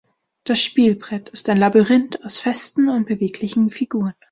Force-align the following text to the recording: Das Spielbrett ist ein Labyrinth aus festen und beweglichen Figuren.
Das 0.45 0.59
Spielbrett 0.63 1.29
ist 1.29 1.47
ein 1.47 1.59
Labyrinth 1.59 2.25
aus 2.25 2.39
festen 2.39 2.89
und 2.89 3.05
beweglichen 3.05 3.69
Figuren. 3.69 4.15